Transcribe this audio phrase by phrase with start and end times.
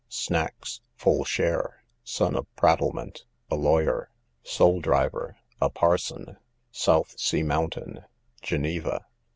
[0.09, 1.83] Snacks, full share.
[2.03, 4.09] Son of prattlement, a lawyer.
[4.41, 6.37] Soul driver, a parson.
[6.71, 8.03] South sea mountain,
[8.41, 9.05] Geneva.